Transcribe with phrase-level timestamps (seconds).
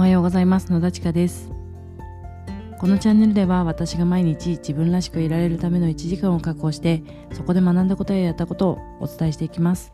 [0.00, 0.72] おはようございます。
[0.72, 1.50] 野田千佳です。
[2.78, 7.02] このチャンネルでは私が毎日自分らしくいられるための1時間を確保して
[7.34, 9.92] そこで学んだことややったことをお伝えしていきます。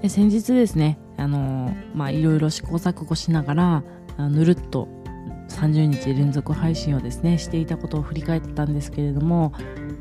[0.00, 3.82] で先日ですねあのまあいろいろ試行錯誤しながら
[4.28, 4.86] ぬるっと
[5.48, 9.52] 30日連続配信をですねしていたことを振り返ったんですけれども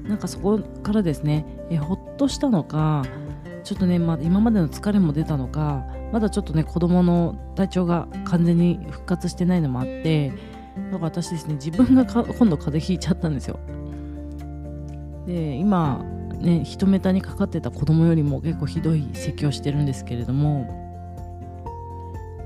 [0.04, 3.04] なんかそこからですねえほっとしたのか
[3.64, 10.40] ちょっとね、まあ、今までの疲れも出たのかまだちょっとね子供の体調が完全に復活してないのもあってだか
[10.92, 13.60] ら私ですね自分が今度風邪ひいちゃったんですよ。
[15.26, 16.04] で今
[16.40, 20.88] ね一メタにかかってた子供よりも結構ひどい咳をしてるんですけれども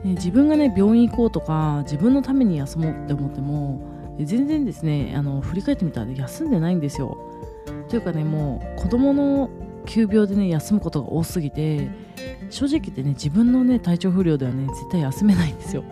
[0.04, 3.82] 自分がね病院行こうとか自分のために休もうって思っても
[4.20, 7.18] 全然ですねあの振り返ってみたら休んでないんですよ。
[7.90, 9.50] というかねもう子供の
[9.86, 11.90] 急病でね休むことが多すぎて
[12.50, 15.84] 正直言ってね自分のね体調不良ではね絶対休めないんですよ。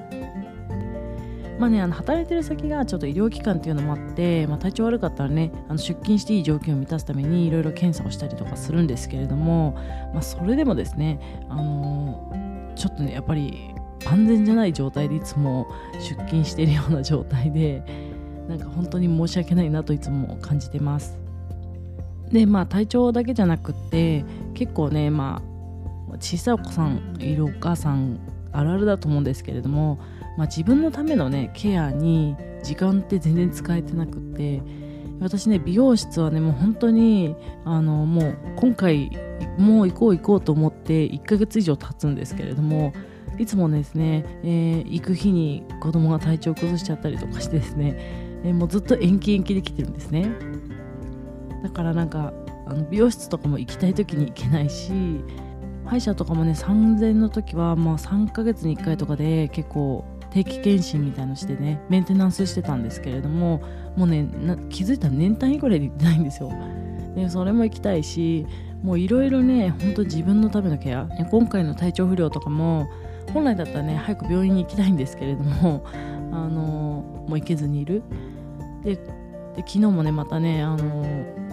[1.59, 9.73] まあね、あの働いてる先がちょっと医療機関っていうのもあって、まあ、体調悪かったらねあの出勤していい条件を満たすためにいろいろ検査をしたりとかするんですけれども、
[10.13, 17.83] まあ、それでもですね、あのー、ちょっとねやっぱり万全じゃない状態でいつも出勤しているような状態で
[18.47, 21.28] なんか本当に申し訳ないなといつも感じてます。
[22.31, 25.41] でまあ体調だけじゃなくって結構ねま
[26.11, 28.19] あ小さいお子さんいるお母さん
[28.51, 29.99] あるあるだと思うんですけれども、
[30.37, 34.61] まあ、自分のためのねケアに時間って全然使えてなくって
[35.19, 37.35] 私ね美容室はねもう本当に
[37.65, 39.11] あのもう今回
[39.57, 42.93] もう行こう行こうと思って1ヶ月以上経つんですけれども
[43.37, 47.95] いつもですね、えー、行く日に子供が体調崩しちゃったりとかしてですね、
[48.43, 50.29] えー、もうずっと延期延期できてるんですね。
[51.63, 52.33] だからなんか
[52.65, 55.21] あの美容室とかも行きたい時に行けないし
[55.85, 63.63] 歯医者とかもね3000の時はまあ3ヶ月に1回とかで結構定期検診みたいのしてねメンテナンスしてたんですけれども
[63.95, 64.27] もうね
[64.69, 66.51] 気づいたら年単位ぐらいで行ってないんですよ。
[67.15, 68.45] でそれも行きたいし
[68.83, 72.87] もういろいろねほんと自分のためのケア今回の体調不良とかも
[73.33, 75.83] 本来だったらね早く病院に行きたいんですけれども
[76.31, 78.03] あのもう行けずにいる。
[78.83, 78.97] で
[79.55, 81.05] で昨日もねまたねあの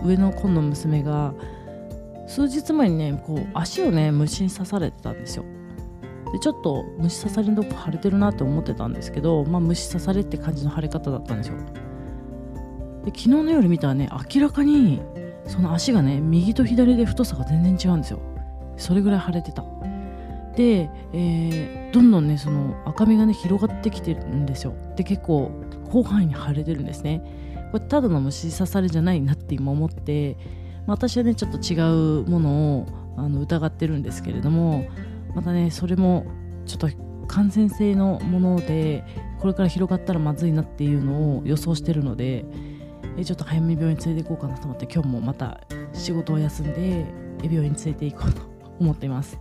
[0.05, 1.35] 上の子の娘が
[2.27, 5.45] 数日前にねこう足をね虫に刺されてたんですよ。
[6.33, 11.55] でちょっと虫刺されのとこ腫れてるなって思ってたんですけど、まあ、虫刺されって感じの腫れ方だったんですよ。
[13.05, 15.01] で昨日の夜見たらね明らかに
[15.47, 18.21] その足がね右と左で太さが全然違うんですよ。
[18.77, 19.65] それぐらい腫れてた。
[20.57, 24.75] で、えー、どんどんねその赤みがね広がってきてるんですよ。
[24.97, 25.53] で結構
[25.89, 27.23] 広範囲に腫れてるんですね。
[27.73, 30.37] これただの虫刺されじゃないなって今思って、
[30.87, 31.77] まあ、私はねちょっと違
[32.23, 34.89] うものをあの疑ってるんですけれども
[35.35, 36.27] またねそれも
[36.67, 36.89] ちょっと
[37.27, 39.05] 感染性のもので
[39.41, 42.45] これから広がったらまずいなっていうのを予想してるので
[43.17, 45.61] えちょっと早め病院に連れて行こうかなと思って今日もまた
[45.93, 47.05] 仕事を休んで
[47.43, 48.43] 病院に連れて行こうと
[48.79, 49.39] 思っています、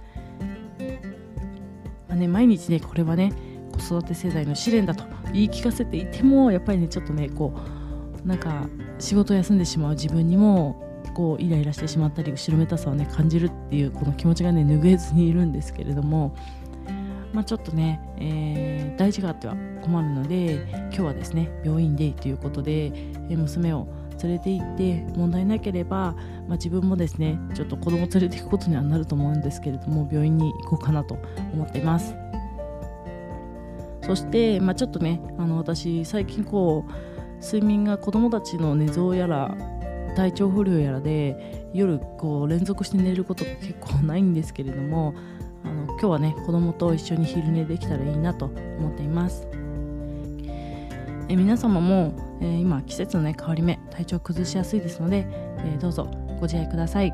[2.08, 3.34] まあね、毎日ねこれはね
[3.72, 5.04] 子育て世代の試練だと
[5.34, 7.85] 言い聞かせていてもやっぱりねちょっとねこう
[8.26, 8.68] なんか
[9.00, 10.82] 仕事を休んでしまう自分にも
[11.14, 16.36] こうイライラしてしまったり後ろめたさをね感じるっていうこの気持ちがね拭えずにいるんですけれども
[17.36, 22.94] まあ、ちょっとね、えー、大事があっては困るので今日はですね病院でということで、
[23.30, 23.90] え娘を
[24.24, 26.14] 連れて行って問題なければ、
[26.48, 31.18] まあ、自分もですねちょっと子供連れて行くことにはなると思うんですけれども病院に行こうかなと
[31.54, 32.16] 思っています。
[34.02, 39.56] そして、まあ、ちょっとねあの私最近こう睡眠が子どもたちの寝相やら
[40.16, 45.14] 体調不良やらで夜こう連続して寝ることが結構ないんですけれども
[45.64, 49.48] あの今日はね子供と一緒に昼寝できたらいいなと思っています
[51.28, 55.28] え皆様も、えー、今季節のね変わり目体調崩しやすいですので、
[55.60, 56.10] えー、どうぞ
[56.40, 57.14] ご自愛ください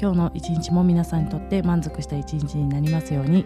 [0.00, 3.44] 今日の一日も皆さんにとって満足した一日になりますように。